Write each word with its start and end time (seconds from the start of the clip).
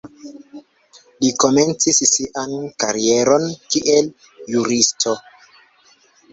Li 1.25 1.29
komencis 1.43 2.01
sian 2.13 2.57
karieron 2.85 3.47
kiel 3.77 4.11
juristo. 4.57 5.19